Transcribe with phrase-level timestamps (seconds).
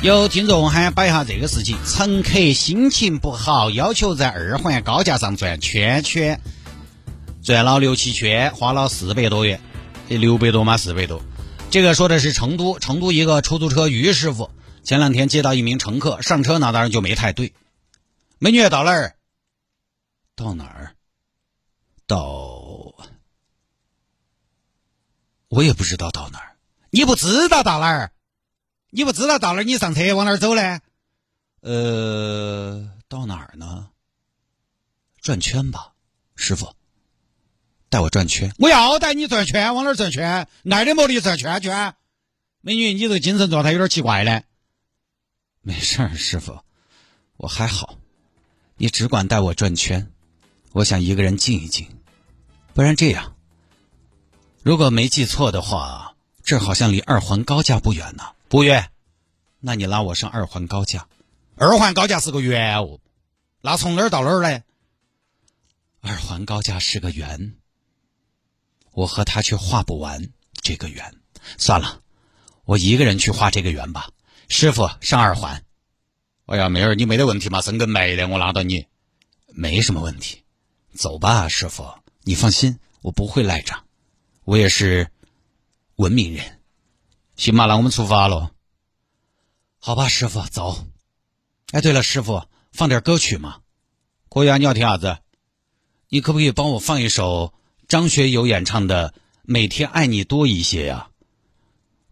[0.00, 6.40] 有听众还摆一下这个事情：乘客心情不好，要求在二环高架上转圈圈，
[7.42, 9.60] 转了六七圈，花了四百多元，
[10.08, 11.20] 这六百多嘛，四百多。
[11.70, 14.52] 这个说的是成都，成都一个出租车于师傅，
[14.84, 17.52] 前两天接到一名乘客上车，那当然就没太对。
[18.38, 19.16] 美女到哪儿？
[20.36, 20.94] 到哪儿？
[22.06, 22.94] 到，
[25.48, 26.56] 我也不知道到哪儿。
[26.90, 28.12] 你不知道到哪儿？
[28.90, 29.64] 你不知道到哪儿？
[29.64, 30.80] 你上车往哪儿走呢？
[31.60, 33.90] 呃，到哪儿呢？
[35.20, 35.92] 转圈吧，
[36.36, 36.74] 师傅，
[37.90, 38.52] 带我转圈。
[38.58, 40.48] 我要带你转圈，往哪儿转圈？
[40.70, 41.94] 爱的魔力转圈圈。
[42.60, 44.42] 美女，你这个精神状态有点奇怪呢。
[45.60, 46.60] 没事儿，师傅，
[47.36, 47.98] 我还好。
[48.76, 50.10] 你只管带我转圈，
[50.72, 51.86] 我想一个人静一静。
[52.72, 53.36] 不然这样，
[54.62, 58.24] 如果没记错的话，这儿好像离二环高架不远呢。
[58.48, 58.90] 不远，
[59.60, 61.06] 那你拉我上二环高架。
[61.54, 62.98] 二环高架是个圆哦，
[63.60, 64.62] 那从哪儿到哪儿呢？
[66.00, 67.56] 二环高架是个圆，
[68.92, 70.30] 我和他却画不完
[70.62, 71.14] 这个圆。
[71.58, 72.00] 算了，
[72.64, 74.10] 我一个人去画这个圆吧。
[74.48, 75.62] 师傅，上二环。
[76.46, 77.60] 哎呀，妹儿，你没得问题嘛？
[77.60, 78.86] 生根没的，我拉到你，
[79.48, 80.42] 没什么问题。
[80.94, 81.86] 走吧，师傅，
[82.22, 83.84] 你放心，我不会赖账，
[84.44, 85.10] 我也是
[85.96, 86.57] 文明人。
[87.38, 88.50] 行吧，那我们出发了。
[89.78, 90.76] 好吧，师傅，走。
[91.70, 93.58] 哎，对了，师傅，放点歌曲嘛？
[94.28, 95.18] 可以啊，你要听啥子？
[96.08, 97.54] 你可不可以帮我放一首
[97.86, 99.10] 张学友演唱的
[99.42, 101.10] 《每天爱你多一些》呀？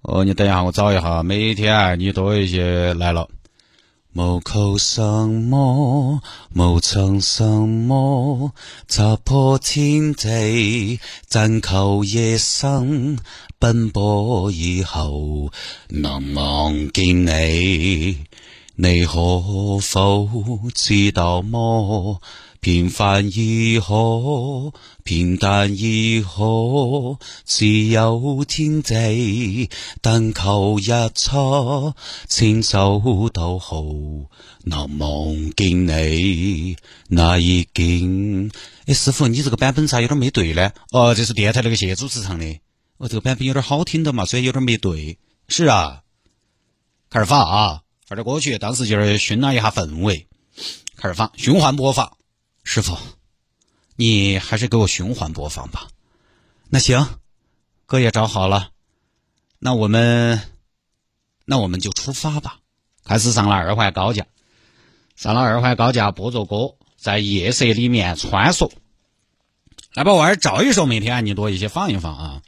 [0.02, 3.28] 哦，你等一下，我找一下，《每天爱你多一些》来了。
[4.18, 6.22] 无求什么？
[6.48, 8.50] 某曾什么？
[8.88, 13.18] 踏破天地尽求夜生
[13.58, 15.52] 奔波以后，
[15.90, 18.24] 能望见你，
[18.76, 20.26] 你可否
[20.74, 22.18] 知道么？
[22.66, 24.72] 平凡如何？
[25.04, 27.16] 平淡如何？
[27.44, 31.94] 自有天际，但求日出，
[32.26, 33.84] 請走到好，
[34.64, 38.50] 能望见你那一景。
[38.86, 40.72] 哎，师傅，你这个版本咋有点没对呢？
[40.90, 42.60] 哦，这是电台那个谢主持唱的。
[42.96, 45.20] 哦，这个版本有点好听的嘛，所以有点没对。
[45.46, 46.00] 是啊，
[47.10, 50.26] 开始放啊，放点歌曲，当时就是熏了一下氛围。
[50.96, 52.16] 开始放，循环播放。
[52.68, 52.98] 师傅，
[53.94, 55.86] 你还是给我循环播放吧。
[56.68, 57.06] 那行，
[57.86, 58.70] 歌也找好了，
[59.60, 60.42] 那我们，
[61.44, 62.58] 那我们就出发吧。
[63.04, 64.26] 开始上了二环高架，
[65.14, 68.72] 上了二环高架，播着歌，在夜色里面穿梭。
[69.94, 72.42] 来吧，我还是找一首《每天爱你多一些》放一放啊。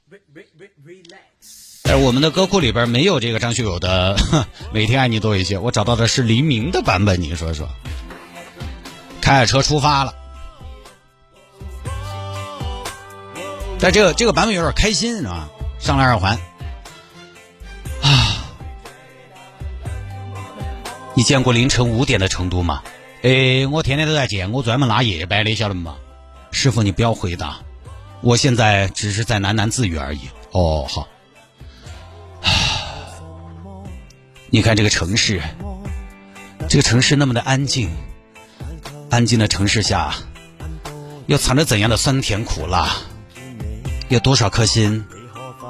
[1.85, 4.17] 哎我们的歌库里边没有这个张学友的
[4.75, 7.69] 《每天爱你多一些》，我找到的是黎明的版本，你说说。
[9.29, 10.15] 开着车出发了，
[13.79, 15.51] 但这个这个版本有点开心，是吧？
[15.79, 16.35] 上了二环
[18.01, 18.49] 啊！
[21.13, 22.83] 你见过凌晨五点的成都吗？
[23.23, 25.97] 哎，我天天都在见，我专门拉夜班的，晓得吗？
[26.51, 27.59] 师傅，你不要回答，
[28.23, 30.21] 我现在只是在喃喃自语而已。
[30.53, 31.07] 哦，好。
[34.49, 35.43] 你看这个城市，
[36.67, 37.91] 这个城市那么的安静。
[39.11, 40.15] 安静的城市下，
[41.27, 42.95] 又藏着怎样的酸甜苦辣？
[44.11, 45.03] 有多少颗心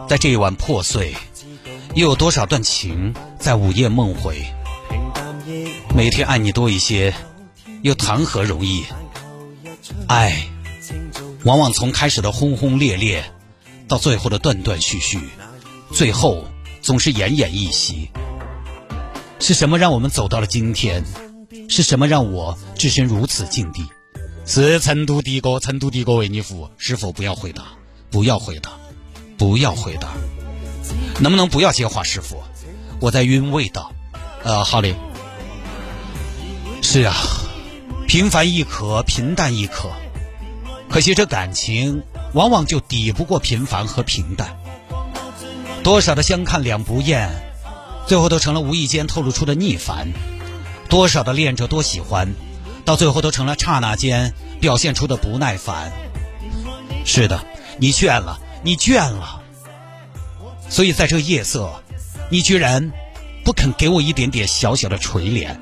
[0.09, 1.15] 在这一晚破碎？
[1.95, 4.45] 又有多少段情在午夜梦回？
[5.95, 7.15] 每天爱你多一些，
[7.83, 8.85] 又谈何容易？
[10.09, 10.49] 爱，
[11.45, 13.25] 往往从开始的轰轰烈烈，
[13.87, 15.21] 到最后的断断续续，
[15.93, 16.45] 最后
[16.83, 18.11] 总是奄奄一息。
[19.39, 21.05] 是什么让我们走到了今天？
[21.79, 23.87] 是什么让我置身如此境地？
[24.45, 26.69] 是成都的哥，成都的哥为你服务。
[26.77, 27.67] 师傅，不要回答，
[28.11, 28.73] 不要回答，
[29.37, 30.09] 不要回答，
[31.21, 32.03] 能不能不要接话？
[32.03, 32.43] 师傅，
[32.99, 33.93] 我在晕味道。
[34.43, 34.97] 呃，好嘞。
[36.83, 37.15] 是啊，
[38.09, 39.89] 平凡亦可，平淡亦可。
[40.91, 42.03] 可惜这感情
[42.33, 44.59] 往往就抵不过平凡和平淡。
[45.85, 47.31] 多少的相看两不厌，
[48.09, 50.09] 最后都成了无意间透露出的逆反。
[50.89, 52.29] 多少的恋着多喜欢，
[52.85, 55.93] 到最后都成了刹那间表现出的不耐烦。
[57.05, 57.45] 是的，
[57.79, 59.43] 你倦了，你倦了。
[60.69, 61.83] 所以在这夜色，
[62.31, 62.93] 你居然
[63.45, 65.57] 不肯给我一点点小小的垂怜。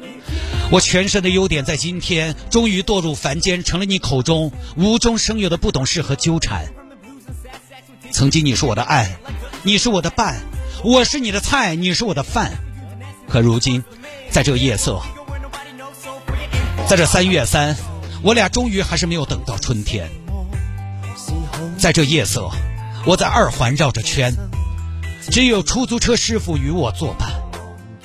[0.70, 6.66] 我全身的优点在今天终于堕入凡间，成了你口中无中生有的不懂事和纠缠。
[8.10, 9.16] 曾经你是我的爱，
[9.62, 10.40] 你是我的伴，
[10.82, 12.52] 我是你的菜，你是我的饭。
[13.28, 13.84] 可如今，
[14.30, 15.00] 在这夜色，
[16.88, 17.76] 在这三月三，
[18.22, 20.08] 我俩终于还是没有等到春天。
[21.76, 22.48] 在这夜色，
[23.04, 24.32] 我在二环绕着圈，
[25.28, 27.28] 只有出租车师傅与我作伴。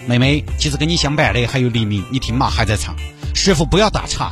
[0.07, 2.95] 妹妹，其实跟你相伴的还有黎明，你听嘛，还在唱。
[3.35, 4.31] 师傅不要打岔，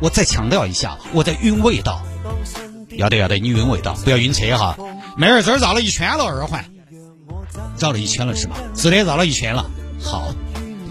[0.00, 2.02] 我再强调一下，我在晕味道。
[2.90, 4.76] 要得要得，你晕味道，不要晕车哈。
[5.16, 6.62] 妹儿，这儿绕了一圈了，二环，
[7.78, 8.56] 绕了一圈了是吗？
[8.76, 9.70] 是的，绕了一圈了。
[9.98, 10.34] 好，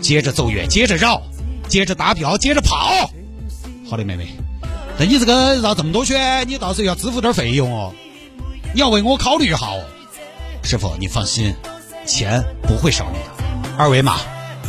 [0.02, 1.22] 接着走远，接着绕，
[1.68, 2.77] 接着达标，接着跑。
[3.90, 4.28] 好的，妹妹。
[5.00, 7.94] 那你这个绕这么多圈，你到时候要支付点费用哦。
[8.74, 9.86] 你要为我考虑一下哦。
[10.62, 11.56] 师傅，你放心，
[12.06, 13.46] 钱不会少你的。
[13.78, 14.18] 二维码，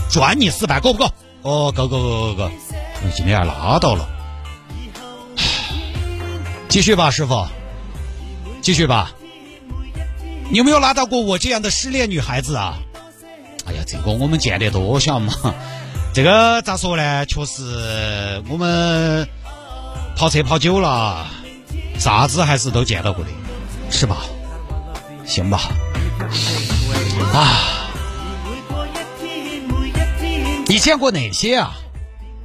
[0.09, 1.11] 转你四百，够不够？
[1.43, 2.51] 哦，够够够够够。
[3.17, 4.09] 今天要拉倒了。
[6.69, 7.45] 继续吧，师傅。
[8.63, 9.13] 继续吧。
[10.51, 12.79] 你有没有拉到过我这样的失恋女孩子啊？
[13.67, 15.33] 哎呀，这个我们见得多，晓得嘛？
[16.19, 17.25] 这个咋说呢？
[17.27, 19.29] 确实，我们。
[20.17, 21.29] 跑车跑久了，
[21.97, 23.31] 啥子还是都见到过的，
[23.89, 24.17] 是吧？
[25.25, 25.61] 行吧。
[27.33, 27.89] 啊，
[30.67, 31.77] 你见过哪些啊？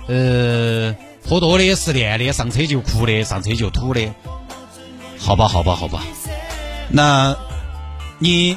[0.07, 0.95] 呃，
[1.27, 4.07] 喝多的、失恋的、上车就哭的、上车就吐的。
[5.17, 6.03] 好吧，好吧，好吧。
[6.89, 7.35] 那，
[8.19, 8.55] 你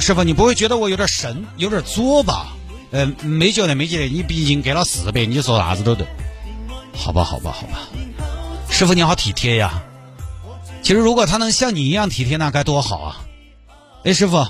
[0.00, 2.48] 师傅，你不会觉得我有点神、有点作吧？
[2.92, 4.06] 嗯，没觉得，没觉得。
[4.06, 6.06] 你毕竟给了四百，你说啥子都对。
[6.94, 7.88] 好吧，好吧，好吧。
[8.70, 9.82] 师傅你好体贴呀，
[10.82, 13.16] 其实如果他能像你一样体贴，那该多好啊！
[14.04, 14.46] 哎，师傅，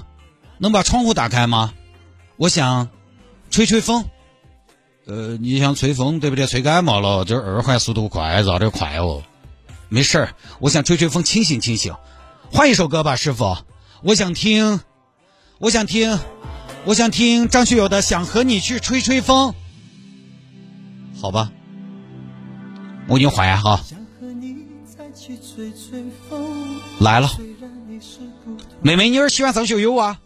[0.59, 1.73] 能把窗户打开吗？
[2.37, 2.89] 我想
[3.51, 4.05] 吹吹风。
[5.07, 6.47] 呃，你想吹风对不对？
[6.47, 9.23] 吹感冒了，这二环速度快，绕得快哦。
[9.89, 11.95] 没事儿，我想吹吹风，清醒清醒。
[12.51, 13.57] 换一首歌吧，师傅，
[14.03, 14.81] 我想听，
[15.59, 16.19] 我想听，
[16.85, 19.51] 我想听张学友的《想和你去吹吹风》。
[21.21, 21.53] 好吧，
[23.07, 23.81] 我已经换哈。
[26.99, 27.31] 来了，
[28.81, 30.19] 妹妹，你是喜欢张学友啊？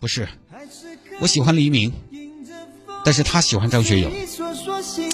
[0.00, 0.26] 不是，
[1.20, 1.92] 我喜欢黎明，
[3.04, 4.10] 但是他喜欢张学友。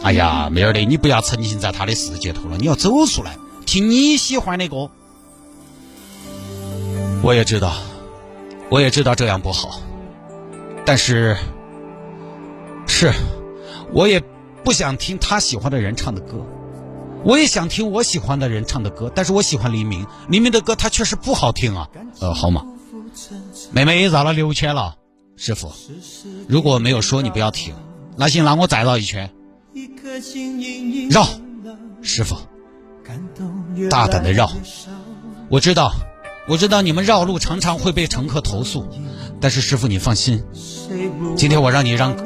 [0.05, 3.37] 哎呀，妹儿的，你不要沉浸在他的世界头了，你要走出来，
[3.67, 4.89] 听你喜欢的歌。
[7.23, 7.75] 我也知道，
[8.71, 9.81] 我也知道这样不好，
[10.89, 11.37] 但是，
[12.87, 13.13] 是，
[13.93, 14.23] 我也
[14.65, 16.47] 不想听他喜欢的人唱的歌。
[17.25, 21.91] 我也想听我喜欢的人唱的歌，但是我喜欢黎明，黎明的歌他确实不好听啊。
[22.21, 22.65] 呃，好吗？
[23.71, 24.95] 妹妹绕了六圈了，
[25.37, 25.71] 师傅，
[26.49, 27.75] 如果没有说你不要停，
[28.17, 29.31] 那行，那我再绕一圈。
[31.11, 31.27] 绕，
[32.01, 32.35] 师傅，
[33.91, 34.51] 大胆的绕。
[35.51, 35.93] 我知道，
[36.49, 38.89] 我知道你们绕路常常会被乘客投诉，
[39.41, 40.43] 但是师傅你放心，
[41.37, 42.17] 今天我让你让，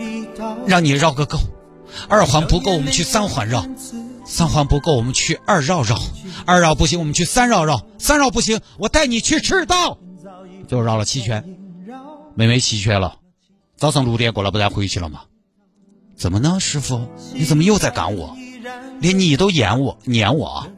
[0.67, 1.39] 让你绕个够，
[2.09, 3.67] 二环不够，我们去三环绕。
[4.25, 5.97] 三环不够，我们去二绕绕；
[6.47, 9.99] 二绕不行，我们去三绕绕；三绕不行，我带你去赤道。
[10.69, 11.59] 就绕了七圈，
[12.37, 13.17] 妹妹七圈了。
[13.77, 15.23] 早上六点过了，不然回去了吗？
[16.17, 17.09] 怎么呢，师傅？
[17.35, 18.37] 你怎么又在赶我？
[19.01, 20.69] 连你都撵我，撵我？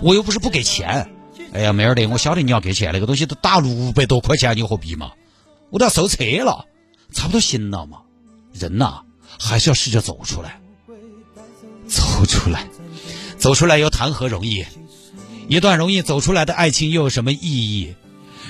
[0.00, 1.13] 我又不是不给钱。
[1.54, 5.12] 哎呀，妹儿的，我晓得你要给钱，那个东西都打六百多块钱，你何必嘛？
[5.70, 6.66] 我都要收车了，
[7.12, 7.98] 差不多行了嘛。
[8.52, 9.02] 人呐，
[9.38, 10.60] 还是要试着走出来，
[11.86, 12.66] 走出来。
[13.38, 14.64] 走出来又谈何容易？
[15.48, 17.94] 一段容易走出来的爱情又有什么意义？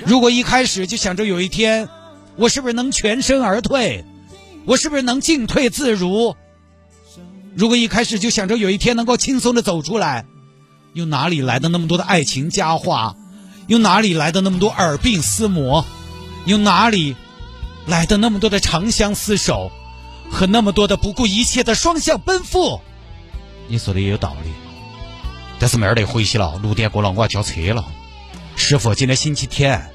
[0.07, 1.91] 如果一开始就想着有一天，
[2.37, 4.03] 我是不是能全身而退？
[4.65, 6.35] 我是不是能进退自如？
[7.55, 10.25] 如果一开始就想着有一天能够轻松的走出来，
[10.95, 13.17] 又哪里来的那么多的爱情佳话？
[13.67, 15.85] 又哪里来的那么多耳鬓厮磨？
[16.45, 17.17] 又哪里
[17.85, 19.73] 来的那么多的长相厮守
[20.31, 22.81] 和那么多的不顾一切的双向奔赴？
[23.67, 24.51] 你说的也有道理。
[25.59, 27.85] 但是妹儿得回去了，六点过了，我要交车了。
[28.55, 29.91] 师傅，今天星期天，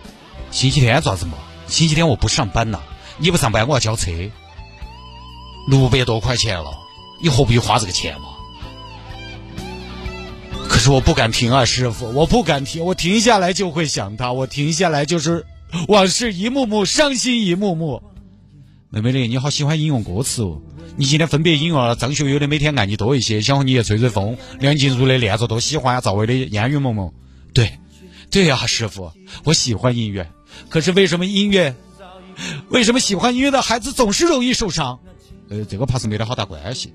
[0.51, 1.34] 星期天咋子嘛？
[1.68, 2.79] 星期天我不上班呐，
[3.20, 4.12] 你不上班我要交车，
[5.70, 6.72] 六百多块钱了，
[7.22, 8.28] 你何必花这个钱嘛？
[10.69, 15.45] 可是我不敢停啊，师傅，我不敢停，我停下来就会想他，我停下来就是
[15.88, 18.01] 往事一幕幕，伤心一幕幕。
[18.89, 20.61] 妹妹的，你好喜欢引用歌词哦，
[20.95, 27.07] 你今天分别引用了张学友的《每天爱你多一些》，想和你也吹吹风；梁静茹的《恋着多喜欢》，赵薇的《烟雨蒙蒙》。
[27.51, 27.77] 对，
[28.31, 29.11] 对呀，师傅，
[29.43, 30.31] 我喜欢音乐。
[30.69, 31.75] 可是为什么音乐？
[32.69, 34.99] 为什么喜欢音乐的孩子总是容易受伤？
[35.49, 36.93] 呃，这个怕是没得好大关系。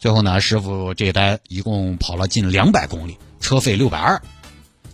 [0.00, 4.22] 最后呢，师傅这一单一共跑了近两百公里，车费六百二，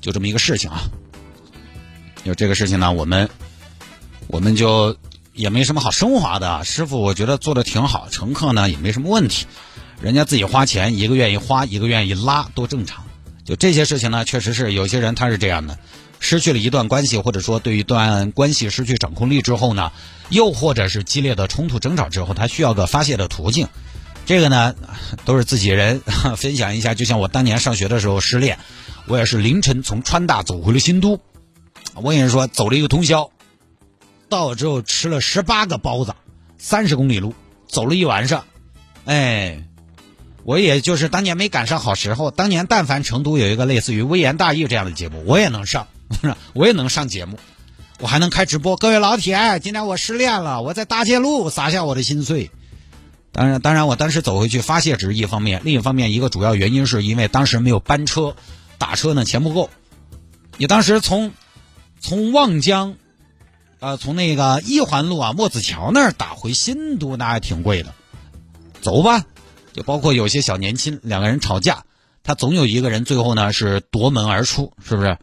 [0.00, 0.80] 就这么一个事情啊。
[2.24, 3.30] 就这个事情呢，我们
[4.26, 4.96] 我们就
[5.32, 6.64] 也没什么好升华的。
[6.64, 9.46] 师傅，我觉得做的挺好，乘客呢也没什么问题，
[10.00, 13.04] 人家自己花钱，一个愿意花，一个愿意拉，多正常。
[13.44, 15.78] 就这些事情呢，确实是有些人他是这样的。
[16.18, 19.92] 失去了一段关系，或者说对一段关系失去掌控力之后呢，
[20.30, 23.68] 又或者是激烈的冲突争吵之后，他需要个发泄的途径。
[24.26, 24.74] 这个呢，
[25.24, 26.02] 都是自己人
[26.36, 26.94] 分享一下。
[26.94, 28.58] 就像我当年上学的时候失恋，
[29.06, 31.20] 我也是凌晨从川大走回了新都。
[31.94, 33.30] 我跟你说，走了一个通宵，
[34.28, 36.12] 到了之后吃了十八个包子，
[36.58, 37.34] 三十公里路
[37.68, 38.44] 走了一晚上。
[39.04, 39.62] 哎，
[40.42, 42.32] 我也就是当年没赶上好时候。
[42.32, 45.86] 当年但凡成都有一个类似于《微言大义》这样的节目，我也能上。
[46.52, 47.38] 我也能上节目，
[48.00, 48.76] 我还能开直播。
[48.76, 52.50] 各位老铁，今天我失恋了，我在大街路撒下我的心碎。
[53.36, 58.34] 当然，当然，我当时走回去发泄只是一方面，另一方面，一个主要原因是因为当时没有班车，
[58.78, 59.68] 打车呢钱不够。
[60.56, 61.34] 你当时从
[62.00, 62.96] 从望江，
[63.78, 67.92] 呃，从那个一环路啊墨子桥那儿打回新都，那还挺贵的。
[68.80, 69.26] 走吧，
[69.74, 71.84] 就包括有些小年轻两个人吵架，
[72.22, 75.18] 他总有一个人最后呢是夺门而出，是不是？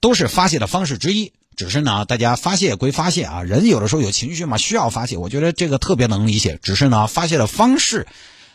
[0.00, 6.58] 都是发泄的方式之一，只是呢，大家发泄归发泄啊，人有的时候有情绪嘛，需要发泄，我觉得这个特别能理解。
[6.62, 8.06] 只是呢，发泄的方式，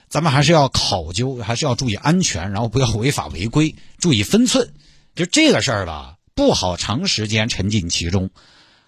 [0.08, 4.72] 咱们还是要考究，还是要注意安全，然后不要违法违规，注意分寸。
[5.16, 8.30] 就这个事儿吧，不好长时间沉浸其中，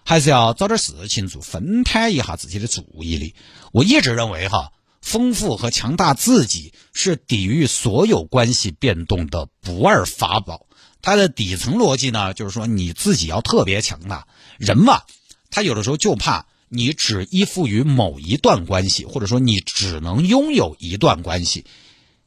[0.05, 3.34] 还是要找点事情做，分摊一下自己的注意力。
[3.72, 4.72] 我一直认为哈，
[5.03, 10.65] 丰富和强大自己是抵御所有关系变动的不二法宝。
[11.01, 14.25] 它的底层逻辑呢，就是说你自己要特别强大。
[14.57, 15.01] 人嘛，
[15.51, 21.65] 他有的时候就怕你只依附于某一段关系，或者说你只能拥有一段关系，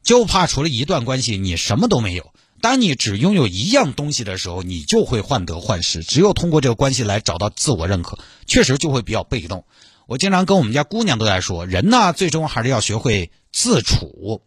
[0.03, 2.31] 就怕除了一段关系你什么都没有。
[2.61, 6.03] 当你只拥有一样东西的时候，你就会患得患失。
[6.03, 9.65] 只有通过这个关系来找到自我认可，确实就会比较被动。
[10.07, 14.41] 我经常跟我们家姑娘都在说，人呢最终还是要学会自处。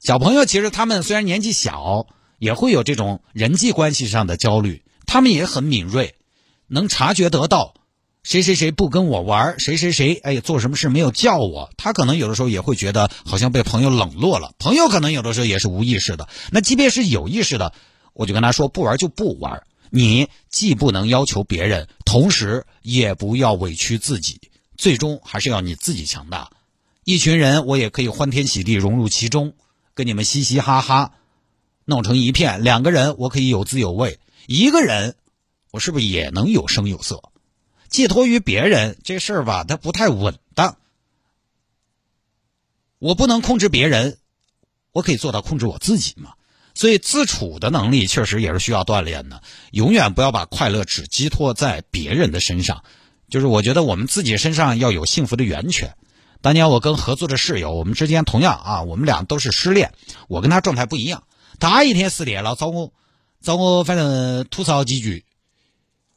[0.00, 2.08] 小朋友其实他们虽然年纪小。
[2.40, 6.14] 也会有这种人际关系上的焦虑，他们也很敏锐，
[6.68, 7.74] 能察觉得到
[8.22, 14.54] 谁谁谁不跟我玩，谁谁谁哎做什么事没有叫我，他可能有的时候也会觉得好像被朋友冷落了。
[14.58, 17.74] 朋友可能有的时候也是无意识的，那即便是有意识的，
[18.14, 19.62] 我就跟他说不玩就不玩。
[19.90, 24.40] 你既不能要求别人，同时也不要委屈自己，
[24.80, 26.50] 最终还是要你自己强大。
[27.04, 29.52] 一群人我也可以欢天喜地融入其中，
[29.92, 31.12] 跟你们嘻嘻哈哈。
[31.84, 35.16] 弄成一片，两个人我可以有滋有味，一个人
[35.70, 37.22] 我是不是也能有声有色？
[37.90, 40.78] 寄托于别人这事儿吧，它不太稳当。
[42.98, 44.16] 我不能控制别人，
[44.92, 46.32] 我可以做到控制我自己嘛。
[46.74, 49.42] 所以自处的能力确实也是需要锻炼的。
[49.72, 52.82] 永远不要把快乐只寄托在别人的身上，
[53.30, 55.94] 就是我觉得我们自己身上要有幸福的源泉。
[56.42, 59.92] 当年我跟合作的室友，我们之间同样啊，我们俩都是失恋，
[60.28, 61.24] 我跟他状态不一样。
[61.58, 62.92] 他一天失恋了，找我，
[63.42, 65.24] 找我，反正吐槽几句，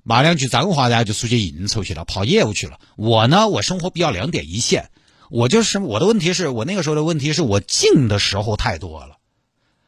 [0.01, 2.79] 骂两句脏话，然后就出去应酬去了，跑业务去了。
[2.95, 4.89] 我呢，我生活比较两点一线，
[5.29, 9.17] 我就是我的问题是我那个时候的问题是我静的时候太多了。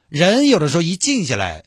[0.10, 1.64] 人有的时候一静下来，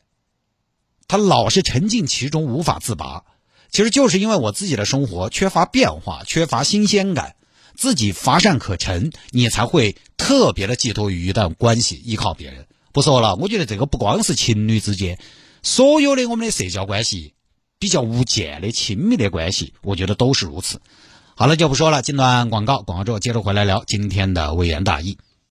[1.07, 3.23] 他老是沉浸其中无法自拔，
[3.71, 7.35] 其实就是因为我自己的生活缺乏变化，缺乏新鲜感，
[7.75, 12.65] 自己乏善可陈，你才会特别的寄托于一段关系，依靠别人。
[12.91, 15.19] 不说了，我觉得这个不光是情侣之间，
[15.61, 17.33] 所有的我们的社交关系，
[17.77, 20.81] 比较无间的亲密的关系，我觉得都是如此。
[21.35, 25.17] 好了，就不说了，进段广告，广告之后接着回来聊今天的微言大义。